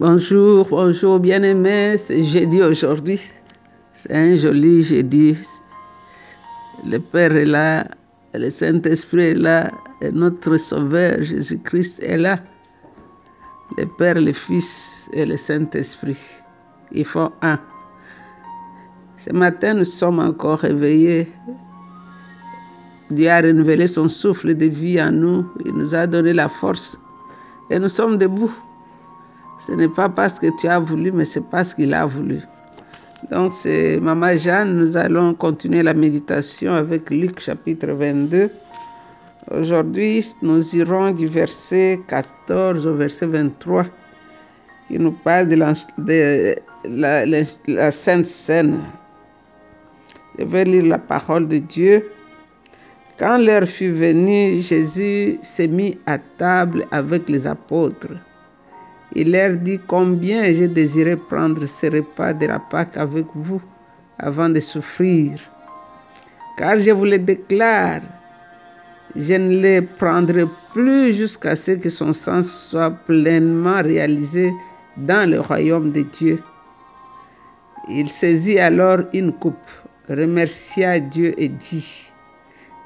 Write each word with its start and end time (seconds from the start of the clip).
Bonjour, 0.00 0.66
bonjour 0.70 1.20
bien-aimés, 1.20 1.98
c'est 1.98 2.22
jeudi 2.22 2.62
aujourd'hui. 2.62 3.20
C'est 3.92 4.14
un 4.14 4.34
joli 4.34 4.82
jeudi. 4.82 5.36
Le 6.88 6.96
Père 6.96 7.36
est 7.36 7.44
là, 7.44 7.86
le 8.32 8.48
Saint-Esprit 8.48 9.20
est 9.20 9.34
là, 9.34 9.70
et 10.00 10.10
notre 10.10 10.56
Sauveur 10.56 11.22
Jésus-Christ 11.22 12.02
est 12.02 12.16
là. 12.16 12.40
Le 13.76 13.84
Père, 13.98 14.14
le 14.14 14.32
Fils 14.32 15.10
et 15.12 15.26
le 15.26 15.36
Saint-Esprit. 15.36 16.16
Ils 16.92 17.04
font 17.04 17.30
un. 17.42 17.58
Ce 19.18 19.30
matin, 19.34 19.74
nous 19.74 19.84
sommes 19.84 20.20
encore 20.20 20.60
réveillés. 20.60 21.28
Dieu 23.10 23.28
a 23.28 23.42
renouvelé 23.42 23.86
son 23.86 24.08
souffle 24.08 24.54
de 24.54 24.64
vie 24.64 24.98
en 25.02 25.12
nous. 25.12 25.46
Il 25.66 25.74
nous 25.74 25.94
a 25.94 26.06
donné 26.06 26.32
la 26.32 26.48
force. 26.48 26.98
Et 27.68 27.78
nous 27.78 27.90
sommes 27.90 28.16
debout. 28.16 28.50
Ce 29.66 29.72
n'est 29.72 29.88
pas 29.88 30.08
parce 30.08 30.38
que 30.38 30.46
tu 30.58 30.68
as 30.68 30.78
voulu, 30.78 31.12
mais 31.12 31.26
c'est 31.26 31.44
parce 31.44 31.74
qu'il 31.74 31.92
a 31.92 32.06
voulu. 32.06 32.40
Donc, 33.30 33.52
c'est 33.52 34.00
Maman 34.00 34.36
Jeanne. 34.36 34.74
Nous 34.74 34.96
allons 34.96 35.34
continuer 35.34 35.82
la 35.82 35.92
méditation 35.92 36.72
avec 36.72 37.10
Luc 37.10 37.40
chapitre 37.40 37.88
22. 37.88 38.50
Aujourd'hui, 39.50 40.26
nous 40.40 40.74
irons 40.74 41.10
du 41.10 41.26
verset 41.26 42.00
14 42.08 42.86
au 42.86 42.94
verset 42.94 43.26
23 43.26 43.84
qui 44.88 44.98
nous 44.98 45.12
parle 45.12 45.48
de 45.48 45.56
la, 45.56 45.74
de 45.98 46.54
la, 47.66 47.90
Sainte 47.90 48.26
Seine. 48.26 48.80
Je 50.38 50.44
vais 50.44 50.64
lire 50.64 50.86
la 50.86 50.98
parole 50.98 51.46
de 51.48 51.58
Dieu. 51.58 52.10
Quand 53.18 53.36
l'heure 53.36 53.68
fut 53.68 53.92
venue, 53.92 54.62
Jésus 54.62 55.38
s'est 55.42 55.68
mis 55.68 55.98
à 56.06 56.16
table 56.16 56.86
avec 56.90 57.28
les 57.28 57.46
apôtres. 57.46 58.08
Il 59.14 59.32
leur 59.32 59.56
dit 59.56 59.80
combien 59.86 60.44
j'ai 60.52 60.68
désiré 60.68 61.16
prendre 61.16 61.66
ce 61.66 61.86
repas 61.86 62.32
de 62.32 62.46
la 62.46 62.60
Pâque 62.60 62.96
avec 62.96 63.26
vous 63.34 63.60
avant 64.18 64.48
de 64.48 64.60
souffrir. 64.60 65.32
Car 66.56 66.78
je 66.78 66.90
vous 66.90 67.06
le 67.06 67.18
déclare, 67.18 68.02
je 69.16 69.34
ne 69.34 69.60
les 69.60 69.82
prendrai 69.82 70.44
plus 70.72 71.12
jusqu'à 71.14 71.56
ce 71.56 71.72
que 71.72 71.90
son 71.90 72.12
sang 72.12 72.42
soit 72.44 72.90
pleinement 72.90 73.82
réalisé 73.82 74.52
dans 74.96 75.28
le 75.28 75.40
royaume 75.40 75.90
de 75.90 76.02
Dieu. 76.02 76.38
Il 77.88 78.08
saisit 78.08 78.60
alors 78.60 79.00
une 79.12 79.32
coupe, 79.32 79.70
remercia 80.08 81.00
Dieu 81.00 81.34
et 81.36 81.48
dit, 81.48 82.06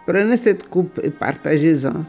Prenez 0.07 0.37
cette 0.39 0.69
coupe 0.71 1.01
et 1.03 1.11
partagez-en 1.11 2.05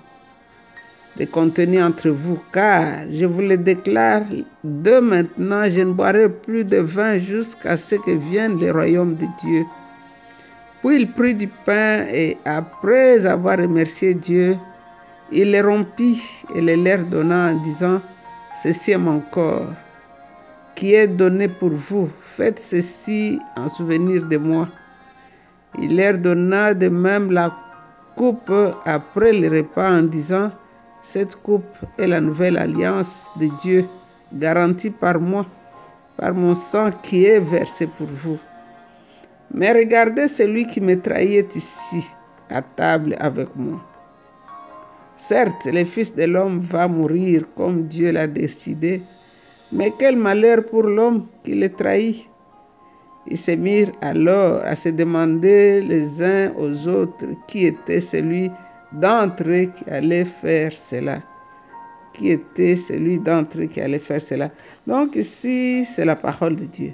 de 1.18 1.26
contenu 1.26 1.82
entre 1.82 2.10
vous, 2.10 2.40
car 2.52 3.06
je 3.12 3.26
vous 3.26 3.42
le 3.42 3.58
déclare, 3.58 4.24
de 4.64 5.00
maintenant, 5.00 5.64
je 5.66 5.82
ne 5.82 5.94
boirai 5.94 6.30
plus 6.30 6.66
de 6.66 6.78
vin 6.78 7.18
jusqu'à 7.18 7.78
ce 7.78 7.96
que 7.96 8.12
vienne 8.12 8.60
le 8.60 8.72
royaume 8.72 9.16
de 9.16 9.26
Dieu. 9.42 9.66
Puis 10.84 10.98
il 10.98 11.12
prit 11.12 11.34
du 11.34 11.48
pain 11.48 12.06
et 12.12 12.38
après 12.46 13.26
avoir 13.26 13.58
remercié 13.58 14.14
Dieu, 14.14 14.58
il 15.32 15.52
le 15.52 15.62
rompit 15.62 16.22
et 16.54 16.62
le 16.62 16.76
leur 16.76 17.00
donna 17.06 17.52
en 17.52 17.64
disant, 17.64 18.02
Ceci 18.56 18.92
est 18.92 18.98
mon 18.98 19.20
corps, 19.20 19.72
qui 20.76 20.94
est 20.94 21.08
donné 21.08 21.48
pour 21.48 21.72
vous. 21.72 22.10
Faites 22.20 22.60
ceci 22.60 23.40
en 23.58 23.68
souvenir 23.68 24.26
de 24.26 24.38
moi. 24.38 24.70
Il 25.82 25.98
leur 25.98 26.18
donna 26.18 26.74
de 26.74 26.88
même 26.88 27.32
la 27.32 27.54
coupe 28.16 28.54
après 28.86 29.34
le 29.34 29.50
repas 29.50 29.92
en 29.92 30.04
disant, 30.04 30.52
cette 31.06 31.36
coupe 31.36 31.78
est 32.00 32.08
la 32.08 32.20
nouvelle 32.20 32.58
alliance 32.58 33.30
de 33.40 33.48
Dieu, 33.62 33.86
garantie 34.34 34.90
par 34.90 35.20
moi, 35.20 35.46
par 36.18 36.34
mon 36.34 36.56
sang 36.56 36.90
qui 37.04 37.26
est 37.26 37.40
versé 37.40 37.86
pour 37.86 38.08
vous. 38.08 38.40
Mais 39.54 39.72
regardez 39.72 40.28
celui 40.28 40.66
qui 40.66 40.82
me 40.82 41.00
trahit 41.00 41.56
ici, 41.56 42.04
à 42.50 42.64
table 42.64 43.16
avec 43.20 43.56
moi. 43.56 43.80
Certes, 45.16 45.68
le 45.68 45.86
Fils 45.86 46.16
de 46.16 46.24
l'homme 46.24 46.60
va 46.60 46.88
mourir 46.88 47.44
comme 47.56 47.84
Dieu 47.84 48.12
l'a 48.12 48.26
décidé, 48.26 49.00
mais 49.74 49.94
quel 50.00 50.16
malheur 50.16 50.66
pour 50.66 50.84
l'homme 50.84 51.28
qui 51.44 51.54
le 51.54 51.70
trahit. 51.70 52.28
Ils 53.28 53.38
se 53.38 53.52
mirent 53.52 53.92
alors 54.02 54.64
à 54.66 54.76
se 54.76 54.90
demander 54.90 55.82
les 55.82 56.24
uns 56.24 56.52
aux 56.58 56.88
autres 56.88 57.26
qui 57.48 57.68
était 57.68 58.02
celui 58.02 58.50
d'entre 59.00 59.44
eux 59.48 59.66
qui 59.66 59.90
allait 59.90 60.26
faire 60.26 60.72
cela. 60.76 61.22
Qui 62.14 62.32
était 62.32 62.78
celui 62.78 63.20
d'entre 63.20 63.62
eux 63.62 63.66
qui 63.66 63.82
allait 63.82 64.00
faire 64.00 64.22
cela. 64.22 64.50
Donc 64.88 65.16
ici, 65.16 65.86
c'est 65.86 66.06
la 66.06 66.16
parole 66.16 66.56
de 66.56 66.66
Dieu. 66.66 66.94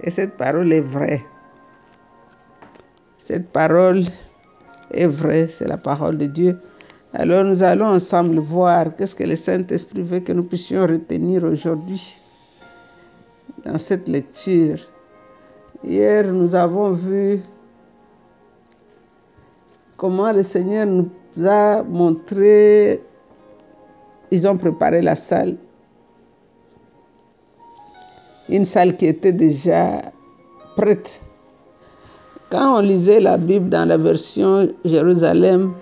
Et 0.00 0.10
cette 0.10 0.36
parole 0.36 0.72
est 0.72 0.80
vraie. 0.80 1.22
Cette 3.18 3.50
parole 3.50 4.04
est 4.90 5.06
vraie, 5.06 5.46
c'est 5.46 5.68
la 5.68 5.76
parole 5.76 6.18
de 6.18 6.26
Dieu. 6.26 6.58
Alors 7.14 7.44
nous 7.44 7.62
allons 7.62 7.86
ensemble 7.86 8.38
voir 8.38 8.94
qu'est-ce 8.94 9.14
que 9.14 9.24
le 9.24 9.36
Saint-Esprit 9.36 10.02
veut 10.02 10.20
que 10.20 10.32
nous 10.32 10.44
puissions 10.44 10.86
retenir 10.86 11.44
aujourd'hui 11.44 12.16
dans 13.64 13.78
cette 13.78 14.08
lecture. 14.08 14.78
Hier, 15.84 16.24
nous 16.32 16.54
avons 16.54 16.92
vu 16.92 17.40
comment 20.02 20.32
le 20.32 20.42
Seigneur 20.42 20.84
nous 20.84 21.08
a 21.46 21.84
montré, 21.84 23.00
ils 24.32 24.48
ont 24.48 24.56
préparé 24.56 25.00
la 25.00 25.14
salle, 25.14 25.54
une 28.48 28.64
salle 28.64 28.96
qui 28.96 29.06
était 29.06 29.32
déjà 29.32 30.02
prête. 30.74 31.22
Quand 32.50 32.78
on 32.78 32.80
lisait 32.80 33.20
la 33.20 33.38
Bible 33.38 33.68
dans 33.68 33.84
la 33.84 33.96
version 33.96 34.68
Jérusalem, 34.84 35.72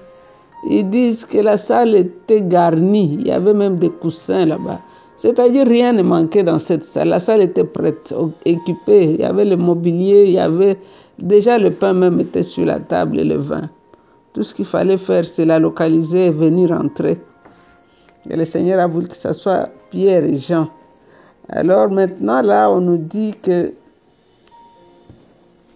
ils 0.68 0.90
disent 0.90 1.24
que 1.24 1.38
la 1.38 1.56
salle 1.56 1.94
était 1.94 2.42
garnie, 2.42 3.16
il 3.18 3.28
y 3.28 3.30
avait 3.30 3.54
même 3.54 3.76
des 3.76 3.88
coussins 3.88 4.44
là-bas. 4.44 4.80
C'est-à-dire 5.16 5.66
rien 5.66 5.94
ne 5.94 6.02
manquait 6.02 6.42
dans 6.42 6.58
cette 6.58 6.84
salle. 6.84 7.08
La 7.08 7.20
salle 7.20 7.40
était 7.40 7.64
prête, 7.64 8.14
équipée. 8.44 9.14
Il 9.14 9.20
y 9.20 9.24
avait 9.24 9.44
le 9.46 9.56
mobilier, 9.56 10.24
il 10.24 10.32
y 10.32 10.38
avait 10.38 10.76
déjà 11.18 11.58
le 11.58 11.70
pain 11.70 11.94
même 11.94 12.20
était 12.20 12.42
sur 12.42 12.66
la 12.66 12.80
table 12.80 13.20
et 13.20 13.24
le 13.24 13.36
vin. 13.36 13.62
Tout 14.32 14.42
ce 14.42 14.54
qu'il 14.54 14.64
fallait 14.64 14.96
faire, 14.96 15.24
c'est 15.24 15.44
la 15.44 15.58
localiser 15.58 16.26
et 16.26 16.30
venir 16.30 16.70
entrer. 16.72 17.20
Et 18.28 18.36
le 18.36 18.44
Seigneur 18.44 18.80
a 18.80 18.86
voulu 18.86 19.08
que 19.08 19.16
ce 19.16 19.32
soit 19.32 19.68
Pierre 19.90 20.24
et 20.24 20.36
Jean. 20.36 20.68
Alors 21.48 21.90
maintenant, 21.90 22.42
là, 22.42 22.70
on 22.70 22.80
nous 22.80 22.98
dit 22.98 23.34
que 23.42 23.72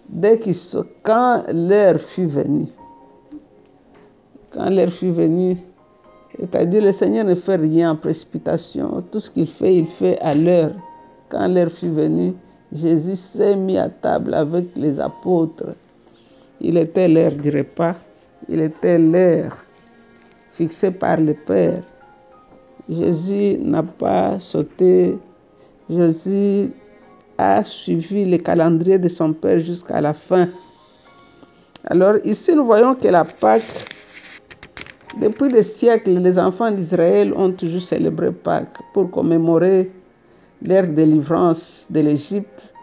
dès 0.07 0.39
qu'il 0.39 0.55
quand 1.03 1.43
l'heure 1.51 1.99
fut 1.99 2.27
venue, 2.27 2.67
quand 4.51 4.69
l'heure 4.69 4.91
fut 4.91 5.11
venue, 5.11 5.57
c'est-à-dire, 6.39 6.83
le 6.83 6.91
Seigneur 6.91 7.25
ne 7.25 7.35
fait 7.35 7.55
rien 7.55 7.91
en 7.91 7.95
précipitation. 7.95 9.03
Tout 9.11 9.19
ce 9.19 9.31
qu'il 9.31 9.47
fait, 9.47 9.75
il 9.75 9.87
fait 9.87 10.19
à 10.19 10.35
l'heure. 10.35 10.73
Quand 11.29 11.47
l'heure 11.47 11.71
fut 11.71 11.89
venue, 11.89 12.33
Jésus 12.71 13.15
s'est 13.15 13.55
mis 13.55 13.77
à 13.77 13.89
table 13.89 14.33
avec 14.33 14.65
les 14.75 14.99
apôtres. 14.99 15.75
Il 16.59 16.77
était 16.77 17.07
l'heure 17.07 17.31
du 17.31 17.49
repas. 17.49 17.95
Il 18.47 18.61
était 18.61 18.97
l'heure 18.97 19.57
fixée 20.51 20.91
par 20.91 21.17
le 21.17 21.33
Père. 21.33 21.83
Jésus 22.87 23.57
n'a 23.61 23.83
pas 23.83 24.39
sauté. 24.39 25.17
Jésus 25.89 26.71
a 27.37 27.63
suivi 27.63 28.25
le 28.25 28.37
calendrier 28.37 28.99
de 28.99 29.07
son 29.07 29.33
Père 29.33 29.59
jusqu'à 29.59 30.01
la 30.01 30.13
fin. 30.13 30.47
Alors 31.85 32.15
ici, 32.23 32.55
nous 32.55 32.65
voyons 32.65 32.95
que 32.95 33.07
la 33.07 33.25
Pâque 33.25 33.91
depuis 35.21 35.47
des 35.47 35.63
siècles, 35.63 36.11
les 36.11 36.37
enfants 36.37 36.71
d'Israël 36.71 37.33
ont 37.37 37.49
toujours 37.49 37.81
célébré 37.81 38.33
Pâques 38.33 38.77
pour 38.93 39.09
commémorer 39.09 39.89
leur 40.61 40.87
délivrance 40.87 41.87
de 41.89 42.01
l'Égypte, 42.01 42.73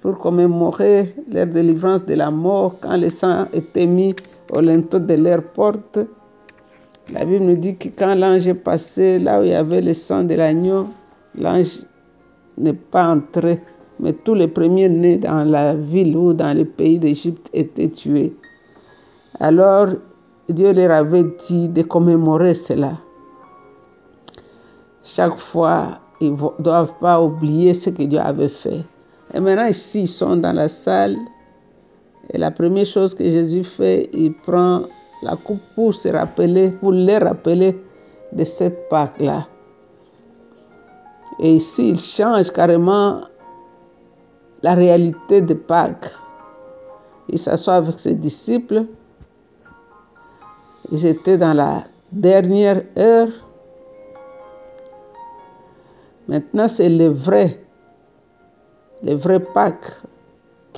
pour 0.00 0.16
commémorer 0.16 1.14
leur 1.30 1.46
délivrance 1.46 2.06
de 2.06 2.14
la 2.14 2.30
mort 2.30 2.76
quand 2.80 2.96
le 2.96 3.10
sang 3.10 3.44
était 3.52 3.84
mis 3.84 4.14
au 4.52 4.60
linteau 4.60 4.98
de 4.98 5.14
leur 5.14 5.42
porte. 5.42 5.98
La 7.12 7.24
Bible 7.24 7.44
nous 7.44 7.56
dit 7.56 7.76
que 7.76 7.88
quand 7.88 8.14
l'ange 8.14 8.46
est 8.46 8.54
passé 8.54 9.18
là 9.18 9.40
où 9.40 9.42
il 9.42 9.50
y 9.50 9.54
avait 9.54 9.80
le 9.80 9.94
sang 9.94 10.22
de 10.24 10.34
l'agneau, 10.34 10.86
l'ange 11.36 11.80
n'est 12.58 12.72
pas 12.74 13.08
entré, 13.08 13.60
mais 13.98 14.12
tous 14.12 14.34
les 14.34 14.46
premiers 14.48 14.88
nés 14.88 15.16
dans 15.16 15.42
la 15.42 15.74
ville 15.74 16.16
ou 16.16 16.32
dans 16.32 16.56
le 16.56 16.64
pays 16.64 16.98
d'Égypte 16.98 17.48
étaient 17.52 17.88
tués. 17.88 18.36
Alors, 19.40 19.88
Dieu 20.48 20.72
leur 20.72 20.90
avait 20.90 21.24
dit 21.48 21.68
de 21.68 21.82
commémorer 21.82 22.54
cela. 22.54 22.92
Chaque 25.02 25.38
fois, 25.38 25.98
ils 26.20 26.32
ne 26.32 26.62
doivent 26.62 26.94
pas 27.00 27.20
oublier 27.20 27.74
ce 27.74 27.90
que 27.90 28.02
Dieu 28.04 28.20
avait 28.20 28.48
fait. 28.48 28.84
Et 29.34 29.40
maintenant, 29.40 29.66
ici, 29.66 30.02
ils 30.02 30.08
sont 30.08 30.36
dans 30.36 30.52
la 30.52 30.68
salle. 30.68 31.16
Et 32.30 32.38
la 32.38 32.50
première 32.50 32.86
chose 32.86 33.14
que 33.14 33.24
Jésus 33.24 33.64
fait, 33.64 34.08
il 34.12 34.34
prend 34.34 34.82
la 35.22 35.36
coupe 35.36 35.62
pour 35.74 35.94
se 35.94 36.08
rappeler, 36.08 36.70
pour 36.72 36.92
les 36.92 37.18
rappeler 37.18 37.80
de 38.32 38.44
cette 38.44 38.88
Pâque-là. 38.88 39.46
Et 41.40 41.56
ici, 41.56 41.90
il 41.90 41.98
change 41.98 42.50
carrément 42.50 43.22
la 44.62 44.74
réalité 44.74 45.40
de 45.40 45.54
Pâques. 45.54 46.12
Il 47.28 47.38
s'assoit 47.38 47.74
avec 47.74 47.98
ses 47.98 48.14
disciples. 48.14 48.84
Ils 50.90 51.06
étaient 51.06 51.38
dans 51.38 51.54
la 51.54 51.82
dernière 52.10 52.82
heure. 52.96 53.28
Maintenant, 56.28 56.68
c'est 56.68 56.88
le 56.88 57.08
vrai, 57.08 57.64
le 59.02 59.14
vrai 59.14 59.40
Pâques 59.40 60.02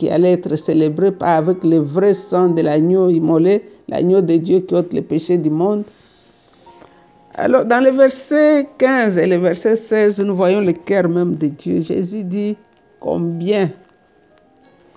qui 0.05 0.11
allait 0.11 0.33
être 0.33 0.55
célébré 0.57 1.13
avec 1.21 1.65
le 1.65 1.79
vrai 1.79 2.13
sang 2.13 2.51
de 2.51 2.61
l'agneau 2.61 3.09
immolé, 3.09 3.63
l'agneau 3.89 4.21
de 4.21 4.37
Dieu 4.37 4.61
qui 4.61 4.75
ôte 4.75 4.93
les 4.93 5.01
péchés 5.01 5.39
du 5.39 5.49
monde. 5.49 5.85
Alors, 7.37 7.65
dans 7.65 7.83
le 7.83 7.91
verset 7.91 8.69
15 8.77 9.17
et 9.17 9.27
le 9.27 9.37
verset 9.37 9.77
16, 9.77 10.21
nous 10.21 10.37
voyons 10.37 10.61
le 10.61 10.73
cœur 10.73 11.09
même 11.09 11.35
de 11.37 11.47
Dieu. 11.47 11.81
Jésus 11.81 12.23
dit 12.23 12.55
Combien, 13.01 13.71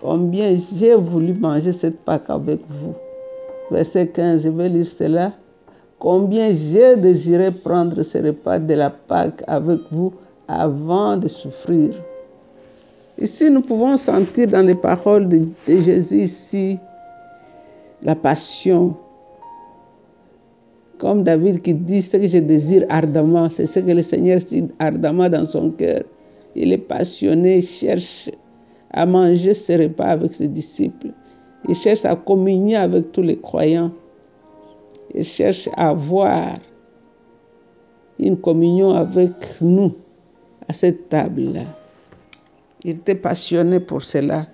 combien 0.01 0.54
j'ai 0.75 0.95
voulu 0.95 1.33
manger 1.33 1.71
cette 1.71 2.00
Pâque 2.01 2.30
avec 2.30 2.60
vous? 2.68 2.94
Verset 3.71 4.07
15, 4.07 4.44
je 4.44 4.50
vais 4.50 4.68
lire 4.68 4.88
cela. 4.88 5.31
Combien 6.00 6.51
j'ai 6.51 6.98
désiré 6.98 7.50
prendre 7.51 8.03
ce 8.03 8.18
repas 8.18 8.60
de 8.60 8.74
la 8.74 8.89
Pâque 8.89 9.42
avec 9.48 9.80
vous 9.89 10.12
avant 10.50 11.15
de 11.15 11.30
souffrir? 11.30 11.92
Ici, 13.19 13.50
nous 13.50 13.62
pouvons 13.62 13.98
sentir 13.98 14.48
dans 14.48 14.62
les 14.62 14.75
paroles 14.75 15.28
de, 15.28 15.48
Jésus 15.66 16.22
ici 16.22 16.78
la 18.04 18.16
passion, 18.16 18.96
comme 21.00 21.24
David 21.24 21.64
qui 21.64 21.74
dit 21.74 22.04
ce 22.04 22.18
que 22.18 22.28
je 22.28 22.38
désire 22.38 22.86
ardemment, 22.90 23.50
c'est 23.50 23.66
ce 23.66 23.80
que 23.80 23.92
le 23.92 24.04
Seigneur 24.04 24.40
dit 24.40 24.66
ardemment 24.78 25.30
dans 25.30 25.46
son 25.46 25.72
cœur. 25.72 26.04
Il 26.56 26.72
est 26.72 26.78
passionné, 26.78 27.58
il 27.58 27.64
cherche 27.64 28.30
à 28.92 29.06
manger 29.06 29.56
ses 29.56 29.78
repas 29.78 30.10
avec 30.10 30.34
ses 30.34 30.48
disciples. 30.48 31.10
Il 31.68 31.75
cherche 31.75 32.06
à 32.06 32.16
communier 32.16 32.75
avec 32.75 33.12
tous 33.12 33.24
les 33.24 33.38
croyants. 33.38 33.92
Il 35.13 35.24
cherche 35.24 35.68
à 35.75 35.90
avoir 35.90 36.54
une 38.20 38.38
communion 38.38 38.92
avec 38.92 39.31
nous 39.60 39.92
à 40.68 40.74
cette 40.74 41.10
table-là. 41.10 41.66
Il 42.83 42.91
était 42.91 43.15
passionné 43.15 43.79
pour 43.79 44.01
cela. 44.01 44.47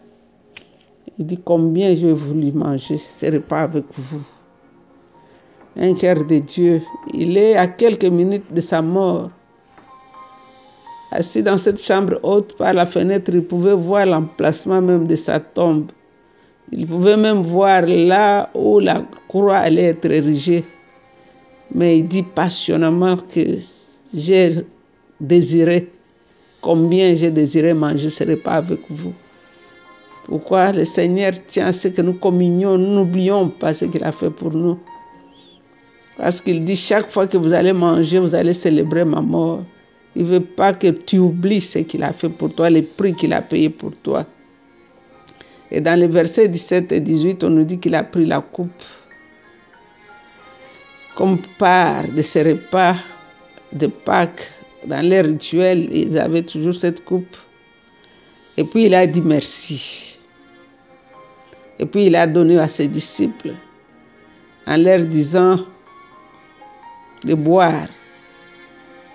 Il 1.18 1.26
dit 1.26 1.40
combien 1.44 1.96
j'ai 1.96 2.14
voulu 2.14 2.52
manger 2.52 2.98
ces 2.98 3.30
repas 3.30 3.64
avec 3.64 3.86
vous 3.92 4.26
un 5.76 5.94
cœur 5.94 6.24
de 6.26 6.40
Dieu. 6.40 6.82
Il 7.14 7.38
est 7.38 7.56
à 7.56 7.68
quelques 7.68 8.06
minutes 8.06 8.52
de 8.54 8.62
sa 8.62 8.82
mort. 8.82 9.32
Assis 11.12 11.44
dans 11.44 11.58
cette 11.58 11.82
chambre 11.82 12.20
haute 12.24 12.56
par 12.58 12.74
la 12.74 12.86
fenêtre, 12.86 13.32
il 13.34 13.44
pouvait 13.44 13.76
voir 13.76 14.06
l'emplacement 14.06 14.82
même 14.82 15.08
de 15.08 15.16
sa 15.16 15.40
tombe. 15.40 15.92
Il 16.72 16.88
pouvait 16.88 17.18
même 17.18 17.44
voir 17.44 17.84
là 17.86 18.50
où 18.56 18.80
la 18.80 19.04
croix 19.28 19.58
allait 19.58 19.90
être 19.90 20.10
érigée. 20.10 20.64
Mais 21.74 22.00
il 22.00 22.08
dit 22.08 22.24
passionnément 22.24 23.18
que 23.18 23.42
j'ai 24.14 24.66
désiré, 25.20 25.92
combien 26.64 27.14
j'ai 27.14 27.30
désiré 27.30 27.74
manger 27.74 28.10
ce 28.10 28.24
repas 28.24 28.54
avec 28.54 28.80
vous. 28.90 29.14
Pourquoi 30.26 30.72
le 30.72 30.86
Seigneur 30.86 31.34
tient 31.48 31.68
à 31.68 31.74
ce 31.74 31.90
que 31.90 32.02
nous 32.02 32.14
communions, 32.14 32.78
nous 32.78 32.96
n'oublions 32.96 33.50
pas 33.50 33.74
ce 33.74 33.86
qu'il 33.86 34.04
a 34.04 34.12
fait 34.12 34.30
pour 34.30 34.54
nous. 34.54 34.80
Parce 36.18 36.40
qu'il 36.40 36.64
dit, 36.64 36.78
chaque 36.78 37.12
fois 37.12 37.28
que 37.28 37.38
vous 37.38 37.54
allez 37.54 37.74
manger, 37.74 38.20
vous 38.20 38.34
allez 38.34 38.54
célébrer 38.54 39.04
ma 39.04 39.22
mort. 39.22 39.64
Il 40.16 40.24
ne 40.24 40.28
veut 40.28 40.40
pas 40.40 40.74
que 40.74 40.88
tu 40.88 41.18
oublies 41.18 41.60
ce 41.62 41.80
qu'il 41.80 42.04
a 42.04 42.14
fait 42.14 42.30
pour 42.30 42.54
toi, 42.56 42.70
les 42.70 42.84
prix 42.84 43.14
qu'il 43.14 43.34
a 43.34 43.42
payé 43.42 43.70
pour 43.70 43.92
toi. 44.04 44.26
Et 45.72 45.82
dans 45.82 46.00
les 46.00 46.08
versets 46.08 46.48
17 46.48 46.92
et 46.94 47.00
18, 47.02 47.44
on 47.44 47.50
nous 47.50 47.64
dit 47.64 47.80
qu'il 47.80 47.96
a 47.96 48.04
pris 48.04 48.26
la 48.26 48.40
coupe 48.40 48.84
comme 51.16 51.40
part 51.58 52.08
de 52.08 52.22
ses 52.22 52.44
repas 52.44 52.96
de 53.72 53.88
Pâques. 53.88 54.50
Dans 54.86 55.02
les 55.06 55.22
rituels, 55.22 55.88
ils 55.92 56.18
avaient 56.18 56.42
toujours 56.42 56.74
cette 56.74 57.04
coupe. 57.06 57.38
Et 58.58 58.64
puis 58.64 58.86
il 58.86 58.94
a 58.94 59.08
dit 59.08 59.22
merci. 59.22 60.20
Et 61.80 61.86
puis 61.86 62.08
il 62.08 62.16
a 62.16 62.28
donné 62.28 62.60
à 62.60 62.68
ses 62.68 62.88
disciples 62.88 63.54
en 64.68 64.78
leur 64.78 65.06
disant, 65.06 65.60
de 67.26 67.34
boire. 67.34 67.88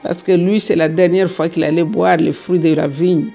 Parce 0.03 0.23
que 0.23 0.32
lui, 0.32 0.61
c'est 0.61 0.76
la 0.76 0.88
dernière 0.88 1.31
fois 1.31 1.49
qu'il 1.49 1.65
allait 1.65 1.85
boire 1.85 2.17
les 2.17 2.32
fruits 2.32 2.59
de 2.59 2.75
la 2.75 2.88
vigne. 2.88 3.31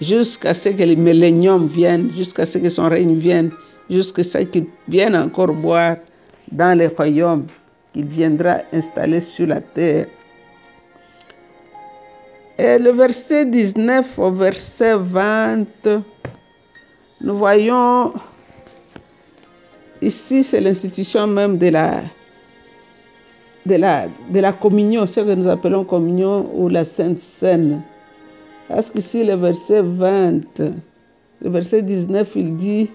Jusqu'à 0.00 0.54
ce 0.54 0.70
que 0.70 0.82
les 0.82 0.96
milléniums 0.96 1.66
viennent, 1.66 2.10
jusqu'à 2.16 2.46
ce 2.46 2.58
que 2.58 2.68
son 2.68 2.88
règne 2.88 3.16
vienne, 3.16 3.50
jusqu'à 3.88 4.22
ce 4.22 4.38
qu'il 4.38 4.66
vienne 4.88 5.16
encore 5.16 5.52
boire 5.52 5.96
dans 6.50 6.76
les 6.78 6.88
royaumes 6.88 7.46
qu'il 7.92 8.06
viendra 8.06 8.58
installer 8.72 9.20
sur 9.20 9.46
la 9.46 9.60
terre. 9.60 10.06
Et 12.56 12.78
le 12.78 12.90
verset 12.90 13.46
19 13.46 14.16
au 14.20 14.30
verset 14.30 14.94
20, 14.96 15.64
nous 17.20 17.36
voyons 17.36 18.12
ici, 20.00 20.44
c'est 20.44 20.60
l'institution 20.60 21.26
même 21.26 21.58
de 21.58 21.70
la, 21.70 22.02
de 23.66 23.74
la, 23.74 24.06
de 24.06 24.38
la 24.38 24.52
communion, 24.52 25.04
ce 25.04 25.18
que 25.18 25.34
nous 25.34 25.48
appelons 25.48 25.84
communion 25.84 26.48
ou 26.54 26.68
la 26.68 26.84
Sainte 26.84 27.18
Seine. 27.18 27.82
Parce 28.68 28.88
qu'ici, 28.88 29.24
le 29.24 29.34
verset 29.34 29.82
20, 29.82 30.60
le 31.40 31.50
verset 31.50 31.82
19, 31.82 32.36
il 32.36 32.56
dit, 32.56 32.88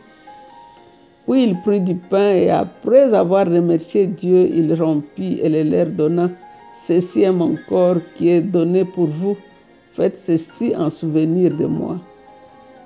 puis 1.28 1.44
il 1.44 1.60
prit 1.64 1.82
du 1.82 1.96
pain 1.96 2.32
et 2.32 2.50
après 2.50 3.14
avoir 3.14 3.46
remercié 3.46 4.08
Dieu, 4.08 4.50
il 4.54 4.74
rompit 4.82 5.42
et 5.44 5.50
le 5.50 5.70
leur 5.70 5.88
donna. 5.88 6.30
Ceci 6.74 7.24
est 7.24 7.32
mon 7.32 7.58
corps 7.68 7.98
qui 8.16 8.30
est 8.30 8.42
donné 8.42 8.86
pour 8.86 9.08
vous. 9.08 9.36
Faites 10.00 10.16
ceci 10.16 10.74
en 10.78 10.90
souvenir 10.90 11.54
de 11.58 11.66
moi. 11.66 12.00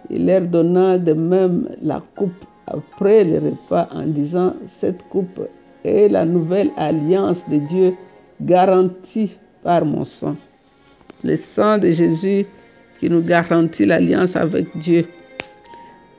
Il 0.09 0.25
leur 0.25 0.41
donna 0.41 0.97
de 0.97 1.13
même 1.13 1.69
la 1.79 2.01
coupe 2.15 2.43
après 2.65 3.23
le 3.23 3.37
repas 3.37 3.87
en 3.93 4.07
disant, 4.07 4.55
cette 4.67 5.03
coupe 5.09 5.41
est 5.85 6.09
la 6.09 6.25
nouvelle 6.25 6.71
alliance 6.75 7.47
de 7.47 7.57
Dieu 7.57 7.93
garantie 8.41 9.37
par 9.61 9.85
mon 9.85 10.03
sang. 10.03 10.35
Le 11.23 11.35
sang 11.35 11.77
de 11.77 11.91
Jésus 11.91 12.47
qui 12.99 13.11
nous 13.11 13.21
garantit 13.21 13.85
l'alliance 13.85 14.35
avec 14.35 14.75
Dieu. 14.79 15.05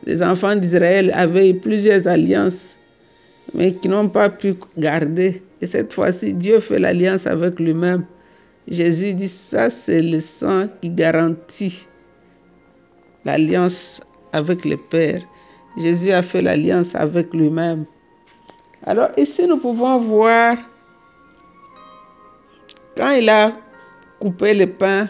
Les 0.07 0.23
enfants 0.23 0.55
d'Israël 0.55 1.11
avaient 1.13 1.55
plusieurs 1.55 2.07
alliances, 2.07 2.77
mais 3.53 3.73
qui 3.73 3.89
n'ont 3.89 4.09
pas 4.09 4.31
pu 4.31 4.55
garder. 4.79 5.43
Et 5.61 5.67
cette 5.67 5.93
fois-ci, 5.93 6.35
Dieu 6.35 6.61
fait 6.61 6.79
l'alliance 6.79 7.27
avec 7.27 7.59
lui-même. 7.59 8.05
Jésus 8.69 9.15
dit, 9.15 9.29
ça 9.29 9.71
c'est 9.71 10.01
le 10.01 10.21
sang 10.21 10.69
qui 10.81 10.91
garantit 10.91 11.87
l'alliance 13.25 14.01
avec 14.33 14.65
le 14.65 14.77
Père. 14.77 15.23
Jésus 15.77 16.13
a 16.13 16.23
fait 16.23 16.41
l'alliance 16.41 16.95
avec 16.95 17.33
lui-même. 17.35 17.85
Alors 18.87 19.09
ici, 19.17 19.47
nous 19.47 19.57
pouvons 19.57 19.99
voir 19.99 20.57
quand 22.97 23.11
il 23.11 23.29
a 23.29 23.53
coupé 24.21 24.55
le 24.55 24.67
pain 24.67 25.09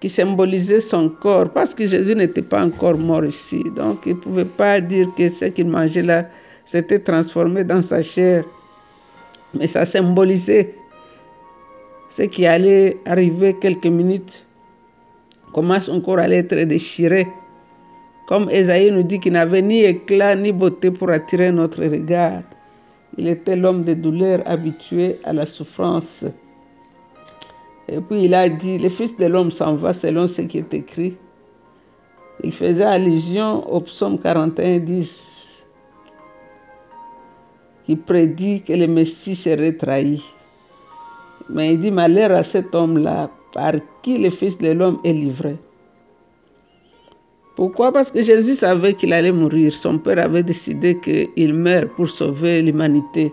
qui 0.00 0.08
symbolisait 0.08 0.80
son 0.80 1.08
corps, 1.08 1.50
parce 1.50 1.74
que 1.74 1.84
Jésus 1.84 2.14
n'était 2.14 2.42
pas 2.42 2.64
encore 2.64 2.96
mort 2.96 3.24
ici. 3.24 3.64
Donc 3.74 4.02
il 4.06 4.14
ne 4.14 4.20
pouvait 4.20 4.44
pas 4.44 4.80
dire 4.80 5.08
que 5.16 5.28
ce 5.28 5.46
qu'il 5.46 5.68
mangeait 5.68 6.02
là 6.02 6.26
s'était 6.64 7.00
transformé 7.00 7.64
dans 7.64 7.82
sa 7.82 8.00
chair. 8.02 8.44
Mais 9.54 9.66
ça 9.66 9.84
symbolisait 9.84 10.77
ce 12.10 12.22
qui 12.22 12.46
allait 12.46 12.96
arriver 13.04 13.54
quelques 13.54 13.86
minutes, 13.86 14.46
comment 15.52 15.80
son 15.80 16.00
corps 16.00 16.18
allait 16.18 16.38
être 16.38 16.56
déchiré 16.64 17.26
comme 18.28 18.50
Esaïe 18.50 18.90
nous 18.90 19.04
dit 19.04 19.20
qu'il 19.20 19.32
n'avait 19.32 19.62
ni 19.62 19.84
éclat 19.84 20.36
ni 20.36 20.52
beauté 20.52 20.90
pour 20.90 21.08
attirer 21.08 21.50
notre 21.50 21.82
regard. 21.82 22.42
Il 23.16 23.26
était 23.26 23.56
l'homme 23.56 23.84
de 23.84 23.94
douleur 23.94 24.42
habitué 24.44 25.16
à 25.24 25.32
la 25.32 25.46
souffrance. 25.46 26.26
Et 27.88 28.02
puis 28.02 28.24
il 28.24 28.34
a 28.34 28.46
dit, 28.50 28.76
le 28.76 28.90
Fils 28.90 29.16
de 29.16 29.24
l'homme 29.24 29.50
s'en 29.50 29.76
va 29.76 29.94
selon 29.94 30.28
ce 30.28 30.42
qui 30.42 30.58
est 30.58 30.74
écrit. 30.74 31.16
Il 32.44 32.52
faisait 32.52 32.84
allusion 32.84 33.66
au 33.72 33.80
psaume 33.80 34.18
41, 34.18 34.80
10, 34.80 35.66
qui 37.84 37.96
prédit 37.96 38.60
que 38.60 38.74
le 38.74 38.86
Messie 38.86 39.36
serait 39.36 39.72
trahi. 39.72 40.22
Mais 41.50 41.74
il 41.74 41.80
dit, 41.80 41.90
malheur 41.90 42.32
à 42.32 42.42
cet 42.42 42.74
homme-là, 42.74 43.30
par 43.52 43.72
qui 44.02 44.18
le 44.18 44.30
Fils 44.30 44.58
de 44.58 44.68
l'homme 44.68 44.98
est 45.04 45.12
livré. 45.12 45.56
Pourquoi? 47.56 47.92
Parce 47.92 48.10
que 48.10 48.22
Jésus 48.22 48.54
savait 48.54 48.94
qu'il 48.94 49.12
allait 49.12 49.32
mourir. 49.32 49.72
Son 49.72 49.98
Père 49.98 50.18
avait 50.18 50.44
décidé 50.44 50.98
qu'il 51.00 51.54
meure 51.54 51.88
pour 51.96 52.08
sauver 52.08 52.62
l'humanité. 52.62 53.32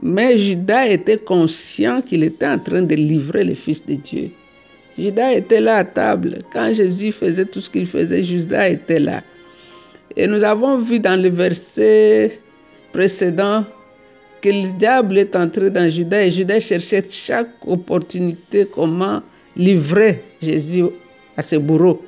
Mais 0.00 0.38
Judas 0.38 0.86
était 0.86 1.18
conscient 1.18 2.00
qu'il 2.00 2.24
était 2.24 2.46
en 2.46 2.58
train 2.58 2.82
de 2.82 2.94
livrer 2.94 3.44
le 3.44 3.54
Fils 3.54 3.84
de 3.84 3.94
Dieu. 3.94 4.30
Judas 4.98 5.32
était 5.32 5.60
là 5.60 5.76
à 5.76 5.84
table. 5.84 6.38
Quand 6.52 6.72
Jésus 6.72 7.12
faisait 7.12 7.44
tout 7.44 7.60
ce 7.60 7.70
qu'il 7.70 7.86
faisait, 7.86 8.22
Judas 8.22 8.70
était 8.70 9.00
là. 9.00 9.22
Et 10.16 10.26
nous 10.26 10.42
avons 10.42 10.78
vu 10.78 10.98
dans 10.98 11.20
le 11.20 11.28
verset 11.28 12.40
précédent 12.92 13.64
que 14.42 14.48
le 14.48 14.76
diable 14.76 15.18
est 15.18 15.36
entré 15.36 15.70
dans 15.70 15.88
Judas 15.88 16.24
et 16.24 16.30
Judas 16.30 16.60
cherchait 16.60 17.04
chaque 17.08 17.48
opportunité 17.64 18.66
comment 18.74 19.22
livrer 19.56 20.22
Jésus 20.42 20.84
à 21.36 21.42
ses 21.42 21.58
bourreaux. 21.58 22.02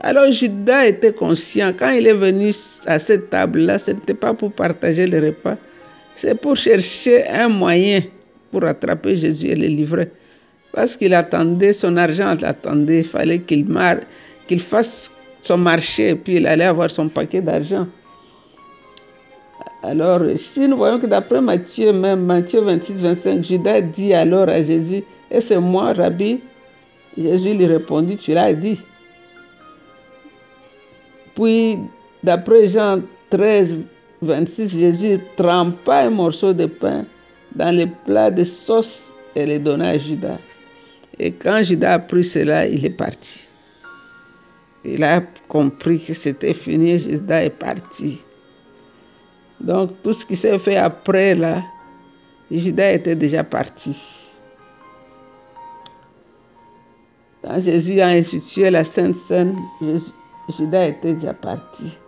Alors 0.00 0.30
Judas 0.32 0.86
était 0.86 1.12
conscient, 1.12 1.72
quand 1.78 1.90
il 1.90 2.08
est 2.08 2.12
venu 2.12 2.52
à 2.86 2.98
cette 2.98 3.30
table-là, 3.30 3.78
ce 3.78 3.92
n'était 3.92 4.14
pas 4.14 4.34
pour 4.34 4.52
partager 4.52 5.06
le 5.06 5.26
repas, 5.26 5.56
c'est 6.16 6.34
pour 6.34 6.56
chercher 6.56 7.26
un 7.28 7.48
moyen 7.48 8.02
pour 8.50 8.64
attraper 8.64 9.16
Jésus 9.16 9.46
et 9.46 9.54
le 9.54 9.68
livrer. 9.68 10.10
Parce 10.72 10.96
qu'il 10.96 11.14
attendait, 11.14 11.72
son 11.72 11.96
argent 11.96 12.34
l'attendait, 12.40 13.00
il 13.00 13.04
fallait 13.04 13.38
qu'il 13.38 13.64
qu'il 14.48 14.60
fasse 14.60 15.12
son 15.40 15.58
marché 15.58 16.08
et 16.08 16.14
puis 16.16 16.36
il 16.36 16.46
allait 16.48 16.64
avoir 16.64 16.90
son 16.90 17.08
paquet 17.08 17.40
d'argent. 17.40 17.86
Alors, 19.86 20.22
si 20.38 20.66
nous 20.66 20.78
voyons 20.78 20.98
que 20.98 21.06
d'après 21.06 21.42
Matthieu, 21.42 21.92
même 21.92 22.24
Matthieu 22.24 22.62
26, 22.62 22.94
25, 23.00 23.44
Judas 23.44 23.82
dit 23.82 24.14
alors 24.14 24.48
à 24.48 24.62
Jésus, 24.62 25.04
et 25.30 25.40
c'est 25.40 25.58
moi, 25.58 25.92
Rabbi? 25.92 26.40
Jésus 27.18 27.52
lui 27.52 27.66
répondit, 27.66 28.16
tu 28.16 28.32
l'as 28.32 28.54
dit. 28.54 28.80
Puis, 31.34 31.76
d'après 32.22 32.66
Jean 32.66 33.02
13, 33.28 33.76
26, 34.22 34.78
Jésus 34.78 35.20
trempa 35.36 36.04
un 36.04 36.10
morceau 36.10 36.54
de 36.54 36.64
pain 36.64 37.04
dans 37.54 37.76
le 37.76 37.86
plat 38.06 38.30
de 38.30 38.42
sauce 38.42 39.12
et 39.36 39.44
le 39.44 39.58
donna 39.58 39.88
à 39.88 39.98
Judas. 39.98 40.38
Et 41.18 41.30
quand 41.30 41.62
Judas 41.62 41.92
a 41.92 41.98
pris 41.98 42.24
cela, 42.24 42.66
il 42.66 42.86
est 42.86 42.88
parti. 42.88 43.40
Il 44.82 45.04
a 45.04 45.20
compris 45.46 46.00
que 46.00 46.14
c'était 46.14 46.54
fini, 46.54 46.98
Judas 46.98 47.44
est 47.44 47.50
parti. 47.50 48.20
Donc 49.60 49.90
tout 50.02 50.12
ce 50.12 50.26
qui 50.26 50.36
s'est 50.36 50.58
fait 50.58 50.76
après, 50.76 51.34
là, 51.34 51.62
Judas 52.50 52.92
était 52.92 53.16
déjà 53.16 53.44
parti. 53.44 53.96
Quand 57.42 57.60
Jésus 57.60 58.00
a 58.00 58.08
institué 58.08 58.70
la 58.70 58.84
Sainte 58.84 59.16
Seine, 59.16 59.54
Judas 60.58 60.86
était 60.88 61.14
déjà 61.14 61.34
parti. 61.34 61.98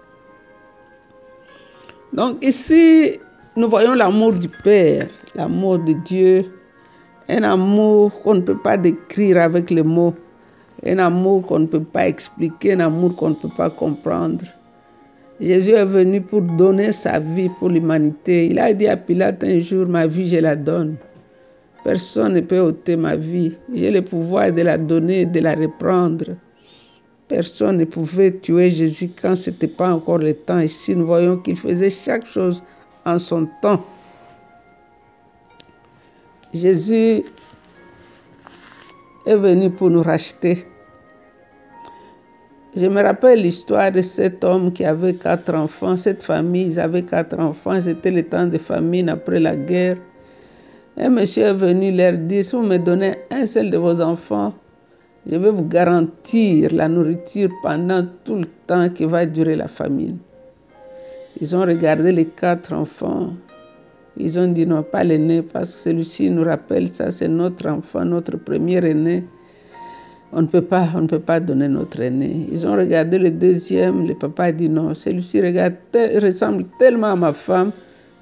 Donc 2.13 2.43
ici, 2.43 3.19
nous 3.57 3.69
voyons 3.69 3.95
l'amour 3.95 4.33
du 4.33 4.49
Père, 4.49 5.07
l'amour 5.35 5.79
de 5.79 5.93
Dieu, 5.93 6.51
un 7.29 7.43
amour 7.43 8.23
qu'on 8.23 8.35
ne 8.35 8.41
peut 8.41 8.57
pas 8.57 8.77
décrire 8.77 9.43
avec 9.43 9.71
les 9.71 9.83
mots, 9.83 10.15
un 10.85 10.99
amour 10.99 11.47
qu'on 11.47 11.61
ne 11.61 11.67
peut 11.67 11.85
pas 11.85 12.07
expliquer, 12.09 12.75
un 12.75 12.81
amour 12.81 13.17
qu'on 13.17 13.31
ne 13.31 13.35
peut 13.35 13.51
pas 13.57 13.71
comprendre. 13.71 14.45
Jésus 15.41 15.73
est 15.73 15.85
venu 15.85 16.23
pour 16.23 16.41
donner 16.41 16.93
sa 16.93 17.19
vie 17.19 17.51
pour 17.59 17.69
l'humanité. 17.69 18.47
Il 18.47 18.59
a 18.59 18.73
dit 18.73 18.87
à 18.87 18.97
Pilate 18.97 19.45
un 19.45 19.61
jour, 19.61 19.87
ma 19.87 20.07
vie, 20.07 20.29
je 20.29 20.39
la 20.39 20.57
donne. 20.57 20.97
Personne 21.85 22.33
ne 22.33 22.41
peut 22.41 22.59
ôter 22.59 22.97
ma 22.97 23.17
vie. 23.17 23.53
J'ai 23.73 23.91
le 23.91 24.03
pouvoir 24.03 24.53
de 24.53 24.63
la 24.63 24.79
donner 24.79 25.27
de 25.27 25.41
la 25.41 25.55
reprendre. 25.55 26.37
Personne 27.29 27.79
ne 27.79 27.85
pouvait 27.85 28.33
tuer 28.39 28.71
Jésus 28.71 29.11
quand 29.21 29.37
ce 29.37 29.51
n'était 29.51 29.69
pas 29.69 29.93
encore 29.93 30.19
le 30.19 30.33
temps. 30.33 30.61
Ici, 30.61 30.97
nous 30.97 31.07
voyons 31.07 31.37
qu'il 31.37 31.57
faisait 31.57 31.91
chaque 31.91 32.27
chose 32.27 32.63
en 33.05 33.19
son 33.19 33.47
temps. 33.61 33.85
Jésus 36.55 37.23
est 39.27 39.37
venu 39.37 39.71
pour 39.71 39.91
nous 39.91 40.03
racheter. 40.03 40.67
Je 42.79 42.85
me 42.85 43.03
rappelle 43.03 43.41
l'histoire 43.41 43.91
de 43.91 44.03
cet 44.03 44.45
homme 44.45 44.71
qui 44.71 44.85
avait 44.85 45.15
quatre 45.15 45.55
enfants, 45.55 45.97
cette 45.97 46.23
famille, 46.23 46.67
ils 46.73 46.79
avaient 46.79 47.05
quatre 47.05 47.41
enfants, 47.41 47.81
c'était 47.81 48.11
le 48.11 48.23
temps 48.23 48.47
de 48.47 48.59
famine 48.59 49.09
après 49.09 49.41
la 49.41 49.57
guerre. 49.57 49.97
Un 50.99 51.09
monsieur 51.09 51.45
est 51.45 51.55
venu 51.55 51.91
leur 51.91 52.13
dire, 52.13 52.45
si 52.45 52.55
vous 52.55 52.65
me 52.65 52.77
donnez 52.77 53.15
un 53.31 53.47
seul 53.47 53.71
de 53.71 53.79
vos 53.79 53.99
enfants, 54.03 54.53
je 55.27 55.37
vais 55.37 55.51
vous 55.51 55.65
garantir 55.65 56.69
la 56.75 56.87
nourriture 56.87 57.49
pendant 57.63 58.07
tout 58.25 58.37
le 58.37 58.47
temps 58.67 58.91
qui 58.91 59.07
va 59.07 59.25
durer 59.25 59.57
la 59.57 59.69
famine. 59.69 60.19
Ils 61.41 61.57
ont 61.57 61.63
regardé 61.63 62.13
les 62.13 62.27
quatre 62.27 62.75
enfants. 62.75 63.33
Ils 64.19 64.39
ont 64.39 64.49
dit 64.49 64.67
non, 64.67 64.83
pas 64.83 65.03
l'aîné, 65.03 65.41
parce 65.41 65.75
que 65.75 65.81
celui-ci 65.81 66.29
nous 66.29 66.45
rappelle 66.45 66.89
ça, 66.89 67.11
c'est 67.11 67.29
notre 67.29 67.69
enfant, 67.71 68.05
notre 68.05 68.37
premier 68.37 68.85
aîné 68.85 69.25
on 70.33 70.43
ne 70.43 70.47
peut 70.47 70.63
pas, 70.63 70.89
on 70.95 71.03
ne 71.03 71.07
peut 71.07 71.21
pas 71.21 71.41
donner 71.41 71.69
notre 71.69 72.01
aîné. 72.01 72.47
Ils 72.51 72.67
ont 72.67 72.77
regardé 72.77 73.19
le 73.19 73.31
deuxième, 73.31 74.07
le 74.07 74.15
papa 74.15 74.45
a 74.45 74.53
dit 74.53 74.69
non, 74.69 74.95
celui-ci 74.95 75.41
ressemble 75.41 76.65
tellement 76.79 77.13
à 77.13 77.17
ma 77.17 77.33
femme 77.33 77.71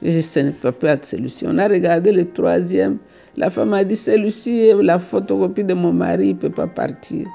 que 0.02 0.20
ce 0.20 0.40
ne 0.40 0.50
peut 0.50 0.73
pas 0.73 0.90
être 0.90 1.06
celui-ci. 1.06 1.46
On 1.49 1.58
a 1.58 1.66
regardé 1.66 2.12
le 2.12 2.30
troisième, 2.30 2.99
la 3.37 3.50
femme 3.50 3.73
a 3.75 3.84
dit 3.84 3.96
celui-ci 3.96 4.68
est 4.68 4.82
la 4.82 4.99
photocopie 4.99 5.64
de 5.64 5.75
mon 5.75 5.92
mari, 5.92 6.28
il 6.28 6.34
ne 6.34 6.38
peut 6.38 6.50
pas 6.50 6.66
partir. 6.66 7.26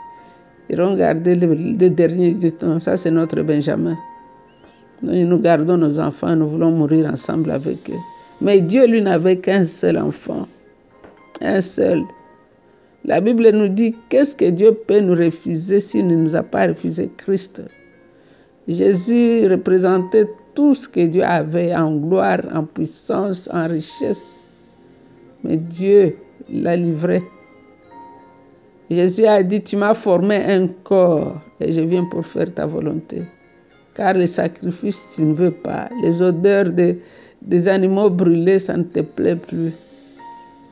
Ils 0.70 0.80
ont 0.80 0.92
regardé 0.92 1.34
le, 1.36 1.90
dernier, 1.90 2.30
ils 2.30 2.54
non, 2.62 2.80
ça 2.80 2.96
c'est 2.96 3.12
notre 3.12 3.42
Benjamin. 3.42 3.98
Nous, 5.02 5.26
nous 5.26 5.40
gardons 5.40 5.78
nos 5.78 5.98
enfants, 5.98 6.36
nous 6.36 6.48
voulons 6.48 6.72
mourir 6.72 7.10
ensemble 7.12 7.52
avec 7.52 7.90
eux. 7.90 7.94
Mais 8.42 8.62
Dieu, 8.62 8.86
lui, 8.86 9.02
n'avait 9.02 9.38
qu'un 9.38 9.66
seul 9.66 9.98
enfant. 9.98 10.48
Un 11.42 11.62
seul. 11.62 12.04
La 13.06 13.22
Bible 13.22 13.50
nous 13.52 13.70
dit 13.70 13.96
qu'est-ce 14.10 14.36
que 14.36 14.50
Dieu 14.50 14.74
peut 14.74 15.00
nous 15.00 15.16
refuser 15.16 15.80
s'il 15.80 16.08
ne 16.08 16.16
nous 16.16 16.36
a 16.36 16.44
pas 16.44 16.68
refusé 16.68 17.10
Christ? 17.18 17.62
Jésus 18.68 19.48
représentait 19.48 20.28
tout 20.54 20.76
ce 20.76 20.88
que 20.88 21.08
Dieu 21.08 21.24
avait 21.24 21.74
en 21.74 21.96
gloire, 21.96 22.42
en 22.54 22.66
puissance, 22.66 23.50
en 23.52 23.68
richesse. 23.68 24.46
Mais 25.44 25.58
Dieu 25.58 26.18
l'a 26.52 26.76
livré. 26.76 27.24
Jésus 28.92 29.26
a 29.26 29.42
dit, 29.44 29.64
tu 29.64 29.78
m'as 29.78 29.94
formé 29.94 30.36
un 30.36 30.68
corps 30.84 31.40
et 31.60 31.72
je 31.72 31.82
viens 31.82 32.06
pour 32.06 32.26
faire 32.26 32.54
ta 32.54 32.66
volonté. 32.66 33.24
Car 33.96 34.14
les 34.14 34.28
sacrifices, 34.28 35.14
tu 35.16 35.24
ne 35.24 35.34
veux 35.34 35.52
pas. 35.52 35.90
Les 36.04 36.22
odeurs 36.22 36.72
des 37.42 37.68
animaux 37.68 38.10
brûlés, 38.10 38.60
ça 38.60 38.76
ne 38.76 38.84
te 38.84 39.00
plaît 39.00 39.36
plus. 39.36 40.18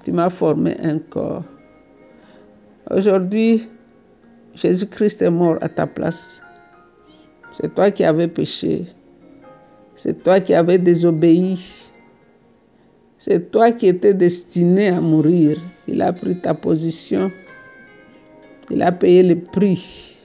Tu 0.03 0.11
m'as 0.11 0.29
formé 0.29 0.75
un 0.81 0.99
corps. 0.99 1.43
Aujourd'hui, 2.89 3.67
Jésus-Christ 4.55 5.21
est 5.21 5.29
mort 5.29 5.57
à 5.59 5.67
ta 5.67 5.85
place. 5.85 6.41
C'est 7.53 7.73
toi 7.75 7.91
qui 7.91 8.05
avais 8.05 8.29
péché. 8.29 8.85
C'est 9.95 10.23
toi 10.23 10.39
qui 10.39 10.53
avais 10.53 10.77
désobéi. 10.77 11.59
C'est 13.17 13.51
toi 13.51 13.71
qui 13.71 13.87
étais 13.87 14.13
destiné 14.13 14.87
à 14.87 15.01
mourir. 15.01 15.57
Il 15.87 16.01
a 16.01 16.13
pris 16.13 16.39
ta 16.39 16.53
position. 16.53 17.29
Il 18.69 18.81
a 18.81 18.93
payé 18.93 19.21
le 19.21 19.35
prix. 19.37 20.15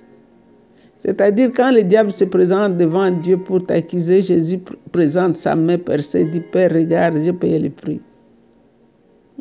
C'est-à-dire 0.98 1.50
quand 1.52 1.72
le 1.72 1.82
diable 1.82 2.12
se 2.12 2.24
présente 2.24 2.76
devant 2.76 3.10
Dieu 3.10 3.38
pour 3.38 3.66
t'accuser, 3.66 4.22
Jésus 4.22 4.60
présente 4.92 5.36
sa 5.36 5.56
main 5.56 5.78
percée 5.78 6.20
et 6.20 6.24
dit, 6.26 6.40
Père, 6.52 6.72
regarde, 6.72 7.18
j'ai 7.24 7.32
payé 7.32 7.58
le 7.58 7.70
prix 7.70 8.00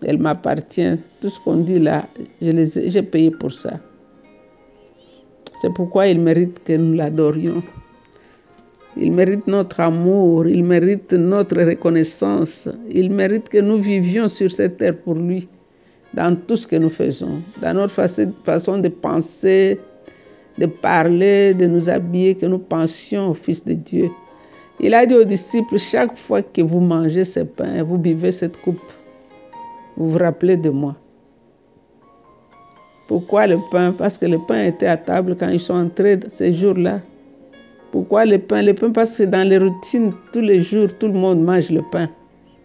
elle 0.06 0.18
m'appartient. 0.18 0.98
Tout 1.22 1.30
ce 1.30 1.40
qu'on 1.44 1.58
dit 1.58 1.80
là, 1.80 2.04
j'ai 2.42 3.02
payé 3.04 3.32
pour 3.32 3.52
ça. 3.52 3.80
C'est 5.62 5.74
pourquoi 5.74 6.08
il 6.08 6.20
mérite 6.20 6.64
que 6.64 6.74
nous 6.74 6.94
l'adorions. 6.94 7.62
Il 8.98 9.14
mérite 9.14 9.48
notre 9.48 9.80
amour, 9.80 10.48
il 10.48 10.64
mérite 10.66 11.14
notre 11.14 11.62
reconnaissance, 11.64 12.68
il 12.90 13.10
mérite 13.10 13.48
que 13.48 13.60
nous 13.60 13.78
vivions 13.78 14.28
sur 14.28 14.52
cette 14.52 14.78
terre 14.78 14.98
pour 14.98 15.16
lui, 15.16 15.48
dans 16.14 16.36
tout 16.36 16.58
ce 16.58 16.68
que 16.68 16.76
nous 16.76 16.90
faisons, 16.90 17.40
dans 17.62 17.74
notre 17.74 17.94
façon 18.44 18.80
de 18.80 18.90
penser, 18.90 19.80
de 20.58 20.66
parler, 20.66 21.54
de 21.54 21.68
nous 21.68 21.90
habiller, 21.90 22.36
que 22.36 22.46
nous 22.46 22.60
pensions 22.60 23.30
au 23.30 23.34
Fils 23.34 23.64
de 23.64 23.76
Dieu. 23.76 24.10
Il 24.82 24.94
a 24.94 25.06
dit 25.06 25.16
aux 25.16 25.24
disciples, 25.24 25.78
chaque 25.78 26.18
fois 26.18 26.42
que 26.42 26.62
vous 26.62 26.82
mangez 26.82 27.24
ce 27.24 27.42
pain, 27.42 27.84
vous 27.84 27.98
buvez 27.98 28.34
cette 28.34 28.58
coupe, 28.58 28.82
vous 29.98 30.12
vous 30.12 30.18
rappelez 30.18 30.58
de 30.58 30.70
moi. 30.70 30.96
Pourquoi 33.08 33.46
le 33.46 33.58
pain? 33.72 33.92
Parce 33.92 34.18
que 34.18 34.26
le 34.26 34.40
pain 34.40 34.66
était 34.66 34.88
à 34.88 34.98
table 34.98 35.36
quand 35.38 35.50
ils 35.50 35.60
sont 35.60 35.74
entrés 35.74 36.20
ces 36.30 36.54
jours-là. 36.54 37.02
Pourquoi 37.92 38.26
le 38.26 38.38
pain? 38.40 38.62
Le 38.62 38.74
pain 38.74 38.92
parce 38.92 39.18
que 39.18 39.24
dans 39.24 39.48
les 39.48 39.58
routines, 39.58 40.14
tous 40.32 40.40
les 40.40 40.62
jours, 40.62 40.88
tout 40.98 41.08
le 41.08 41.14
monde 41.14 41.44
mange 41.44 41.70
le 41.70 41.82
pain. 41.92 42.08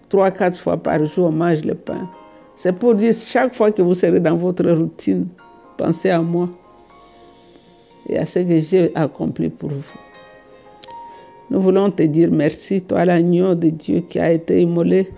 Trois, 0.09 0.31
quatre 0.31 0.59
fois 0.59 0.77
par 0.77 1.05
jour, 1.05 1.27
on 1.27 1.33
mange 1.33 1.65
le 1.65 1.75
pain. 1.75 2.09
C'est 2.55 2.73
pour 2.73 2.95
dire, 2.95 3.13
chaque 3.13 3.55
fois 3.55 3.73
que 3.73 3.83
vous 3.83 3.95
serez 3.95 4.21
dans 4.21 4.37
votre 4.37 4.71
routine, 4.71 5.27
pensez 5.77 6.11
à 6.11 6.23
moi 6.23 6.49
et 8.09 8.17
à 8.17 8.25
ce 8.25 8.39
que 8.39 8.61
j'ai 8.61 8.95
accompli 8.95 9.49
pour 9.49 9.71
vous. 9.71 9.99
Nous 11.51 11.61
voulons 11.61 11.91
te 11.91 12.05
dire 12.05 12.31
merci, 12.31 12.83
toi 12.83 13.05
l'agneau 13.05 13.55
de 13.55 13.71
Dieu 13.71 14.01
qui 14.09 14.19
a 14.19 14.33
été 14.33 14.63
immolé 14.63 15.11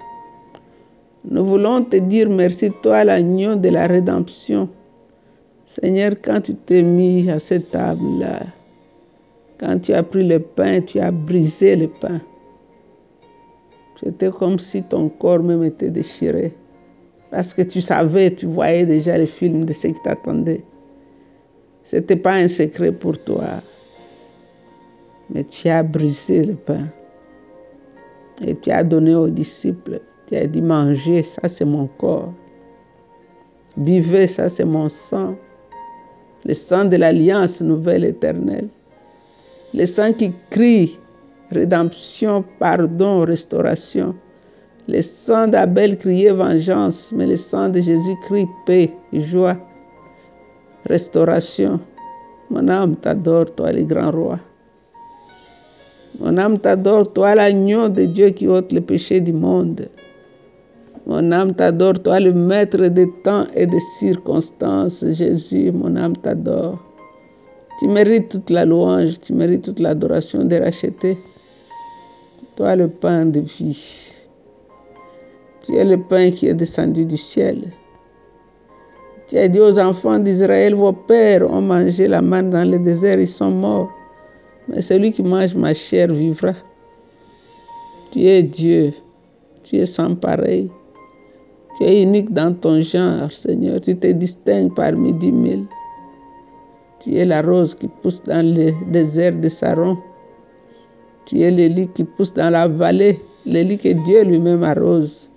nous 1.31 1.45
voulons 1.45 1.85
te 1.85 1.97
dire 1.97 2.31
merci, 2.31 2.71
toi, 2.83 3.05
l'agneau 3.05 3.55
de 3.55 3.69
la 3.69 3.87
rédemption. 3.87 4.69
Seigneur, 5.67 6.13
quand 6.23 6.41
tu 6.41 6.55
t'es 6.55 6.83
mis 6.83 7.31
à 7.31 7.39
cette 7.39 7.71
table-là, 7.71 8.41
quand 9.61 9.79
tu 9.79 9.93
as 9.93 10.03
pris 10.03 10.27
le 10.27 10.41
pain, 10.41 10.81
tu 10.81 10.99
as 11.01 11.11
brisé 11.11 11.77
le 11.77 11.89
pain. 11.89 12.23
C'était 14.03 14.31
comme 14.31 14.59
si 14.59 14.83
ton 14.83 15.11
corps 15.11 15.43
même 15.43 15.63
était 15.65 15.91
déchiré. 15.91 16.57
Parce 17.31 17.53
que 17.53 17.61
tu 17.61 17.83
savais, 17.83 18.35
tu 18.35 18.47
voyais 18.47 18.87
déjà 18.87 19.19
le 19.19 19.27
film 19.27 19.67
de 19.67 19.73
ce 19.75 19.89
qui 19.89 20.01
t'attendait. 20.03 20.65
Ce 21.83 21.97
n'était 21.97 22.17
pas 22.17 22.35
un 22.35 22.49
secret 22.49 22.93
pour 22.93 23.23
toi. 23.23 23.45
Mais 25.29 25.45
tu 25.45 25.69
as 25.69 25.83
brisé 25.83 26.45
le 26.45 26.55
pain. 26.55 26.89
Et 28.47 28.55
tu 28.55 28.71
as 28.71 28.83
donné 28.83 29.15
aux 29.15 29.29
disciples. 29.29 30.01
Tu 30.29 30.37
as 30.37 30.47
dit, 30.47 30.61
mangez, 30.61 31.23
ça 31.23 31.49
c'est 31.49 31.65
mon 31.65 31.87
corps. 31.87 32.33
Buvez, 33.79 34.27
ça 34.27 34.51
c'est 34.51 34.67
mon 34.67 34.91
sang. 34.91 35.35
Le 36.45 36.53
sang 36.53 36.85
de 36.85 36.97
l'alliance 36.97 37.63
nouvelle 37.63 38.05
éternelle. 38.05 38.69
Le 39.75 39.87
sang 39.87 40.13
qui 40.13 40.33
crie 40.51 40.99
rédemption, 41.51 42.45
pardon, 42.59 43.25
restauration. 43.25 44.15
Le 44.87 45.01
sang 45.01 45.49
d'Abel 45.49 45.97
criait 45.97 46.33
vengeance, 46.33 47.11
mais 47.15 47.27
le 47.27 47.37
sang 47.37 47.71
de 47.71 47.81
Jésus 47.81 48.15
crie 48.23 48.47
paix, 48.67 48.93
joie, 49.13 49.57
restauration. 50.85 51.81
Mon 52.51 52.69
âme 52.69 52.97
t'adore, 52.97 53.55
toi 53.55 53.73
le 53.73 53.85
grand 53.85 54.11
roi. 54.11 54.39
Mon 56.21 56.37
âme 56.37 56.59
t'adore, 56.59 57.13
toi 57.13 57.35
l'agneau 57.35 57.89
de 57.89 58.05
Dieu 58.05 58.31
qui 58.31 58.47
ôte 58.47 58.73
le 58.73 58.81
péché 58.81 59.21
du 59.21 59.33
monde. 59.33 59.89
Mon 61.09 61.33
âme 61.33 61.55
t'adore, 61.55 62.03
toi 62.03 62.21
le 62.21 62.35
maître 62.35 62.87
des 62.89 63.11
temps 63.25 63.47
et 63.55 63.67
des 63.67 63.81
circonstances. 63.81 65.03
Jésus, 65.13 65.73
mon 65.73 65.97
âme 65.97 66.15
t'adore. 66.15 66.79
Tu 67.81 67.89
mérites 67.89 68.29
toute 68.29 68.51
la 68.51 68.67
louange, 68.67 69.19
tu 69.19 69.33
mérites 69.33 69.63
toute 69.63 69.81
l'adoration 69.81 70.45
de 70.45 70.57
racheter. 70.57 71.17
Toi 72.57 72.77
le 72.77 72.89
pain 72.89 73.25
de 73.25 73.41
vie. 73.41 74.11
Tu 75.63 75.77
es 75.77 75.85
le 75.87 75.97
pain 75.97 76.31
qui 76.31 76.47
est 76.47 76.55
descendu 76.55 77.07
du 77.07 77.17
ciel. 77.17 77.73
Tu 79.29 79.39
as 79.39 79.49
dit 79.49 79.61
aux 79.61 79.79
enfants 79.79 80.19
d'Israël, 80.19 80.75
vos 80.75 80.93
pères 80.93 81.51
ont 81.51 81.63
mangé 81.63 82.07
la 82.07 82.21
manne 82.21 82.51
dans 82.51 82.71
le 82.71 82.79
désert, 82.79 83.19
ils 83.19 83.27
sont 83.29 83.51
morts. 83.51 83.91
Mais 84.69 84.83
celui 84.83 85.13
qui 85.13 85.23
mange 85.23 85.55
ma 85.55 85.73
chair 85.73 86.13
vivra. 86.13 86.53
Tu 88.13 88.27
es 88.27 88.43
Dieu. 88.43 88.93
Tu 89.63 89.77
es 89.77 89.87
sans 89.87 90.15
pareil. 90.15 90.71
Tu 91.79 91.85
es 91.85 92.03
unique 92.03 92.33
dans 92.33 92.53
ton 92.53 92.81
genre, 92.81 93.31
Seigneur. 93.31 93.81
Tu 93.81 93.97
te 93.97 94.09
distingues 94.09 94.75
parmi 94.75 95.13
dix 95.13 95.31
mille. 95.31 95.65
Tu 96.99 97.15
es 97.15 97.25
la 97.25 97.41
rose 97.41 97.73
qui 97.73 97.87
pousse 97.87 98.21
dans 98.25 98.45
le 98.45 98.73
désert 98.91 99.39
de 99.39 99.49
Saron. 99.49 99.97
Tu 101.25 101.41
es 101.41 101.53
le 101.53 101.69
lit 101.69 101.87
qui 101.87 102.03
pousse 102.03 102.35
dans 102.35 102.51
la 102.51 102.67
vallée, 102.67 103.21
le 103.47 103.63
lit 103.63 103.79
que 103.79 103.93
Dieu 104.07 104.25
lui-même 104.25 104.65
arrose. 104.65 105.31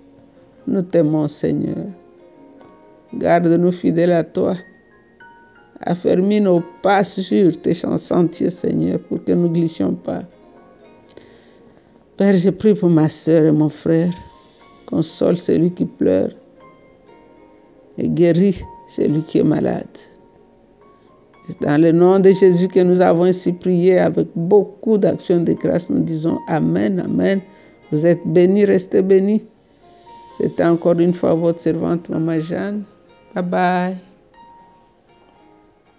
Nous 0.66 0.82
t'aimons, 0.82 1.28
Seigneur. 1.28 1.86
Garde-nous 3.14 3.72
fidèles 3.72 4.14
à 4.14 4.24
toi. 4.24 4.56
Affermis 5.82 6.42
nos 6.42 6.64
pas 6.82 7.04
sur 7.04 7.56
tes 7.62 7.76
sentiers, 7.76 8.50
Seigneur, 8.50 9.00
pour 9.02 9.24
que 9.24 9.32
nous 9.34 9.48
ne 9.48 9.54
glissions 9.54 9.94
pas. 9.94 10.24
Père, 12.18 12.36
je 12.36 12.50
prie 12.50 12.74
pour 12.74 12.90
ma 12.90 13.10
soeur 13.10 13.46
et 13.46 13.52
mon 13.52 13.70
frère. 13.70 14.10
Console 14.88 15.38
celui 15.38 15.72
qui 15.72 15.86
pleure 15.86 16.32
et 17.98 18.10
guéris 18.10 18.64
celui 18.88 19.22
qui 19.22 19.40
est 19.40 19.44
malade. 19.44 19.88
C'est 21.48 21.62
dans 21.62 21.82
le 21.82 21.92
nom 21.92 22.20
de 22.20 22.32
Jésus 22.32 22.68
que 22.68 22.80
nous 22.80 23.02
avons 23.02 23.24
ainsi 23.24 23.52
prié 23.52 24.00
avec 24.00 24.28
beaucoup 24.36 24.98
d'actions 24.98 25.42
de 25.42 25.54
grâce. 25.54 25.90
Nous 25.90 26.04
disons 26.04 26.40
Amen, 26.48 27.00
Amen. 27.00 27.42
Vous 27.92 28.06
êtes 28.06 28.26
bénis, 28.26 28.66
restez 28.66 29.02
bénis. 29.02 29.44
C'était 30.38 30.64
encore 30.64 31.00
une 31.00 31.14
fois 31.14 31.34
votre 31.34 31.60
servante, 31.60 32.10
Maman 32.10 32.40
Jeanne. 32.40 32.84
Bye 33.36 33.44
bye. 33.44 34.11